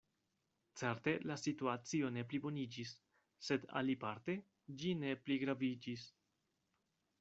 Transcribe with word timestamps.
Certe 0.83 1.11
la 1.31 1.37
situacio 1.39 2.09
ne 2.15 2.23
pliboniĝis; 2.31 2.95
sed 3.49 3.69
aliparte 3.83 4.41
ĝi 4.81 4.99
ne 5.05 5.17
pligraviĝis. 5.29 6.13